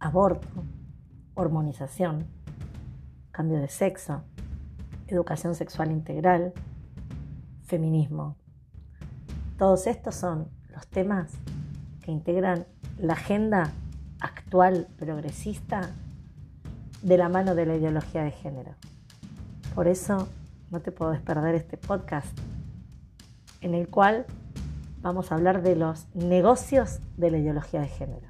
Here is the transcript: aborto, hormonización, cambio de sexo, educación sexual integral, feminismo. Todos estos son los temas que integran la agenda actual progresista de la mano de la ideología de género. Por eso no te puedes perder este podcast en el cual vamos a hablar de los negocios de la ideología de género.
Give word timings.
aborto, 0.00 0.64
hormonización, 1.34 2.26
cambio 3.30 3.60
de 3.60 3.68
sexo, 3.68 4.22
educación 5.06 5.54
sexual 5.54 5.92
integral, 5.92 6.52
feminismo. 7.64 8.36
Todos 9.58 9.86
estos 9.86 10.14
son 10.14 10.48
los 10.70 10.86
temas 10.88 11.30
que 12.02 12.10
integran 12.10 12.66
la 12.98 13.12
agenda 13.12 13.72
actual 14.20 14.88
progresista 14.98 15.90
de 17.02 17.16
la 17.16 17.28
mano 17.28 17.54
de 17.54 17.66
la 17.66 17.76
ideología 17.76 18.24
de 18.24 18.30
género. 18.30 18.74
Por 19.74 19.86
eso 19.86 20.28
no 20.70 20.80
te 20.80 20.92
puedes 20.92 21.20
perder 21.20 21.54
este 21.54 21.76
podcast 21.76 22.36
en 23.60 23.74
el 23.74 23.88
cual 23.88 24.26
vamos 25.02 25.30
a 25.30 25.34
hablar 25.34 25.62
de 25.62 25.76
los 25.76 26.06
negocios 26.14 27.00
de 27.16 27.30
la 27.30 27.38
ideología 27.38 27.80
de 27.80 27.88
género. 27.88 28.28